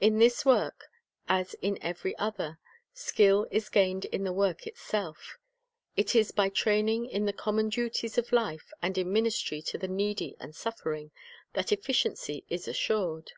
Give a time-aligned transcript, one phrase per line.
[0.00, 0.86] In this work,
[1.28, 2.58] as in every other,
[2.94, 5.36] skill is gained in the work itself.
[5.98, 9.86] It is by training in the common duties of life and in ministry to the
[9.86, 11.10] needy and suffering,
[11.52, 13.32] that efficiency is assured.